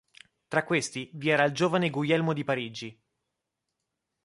[0.47, 3.01] Tra questi vi era il giovane Guglielmo di Parigi.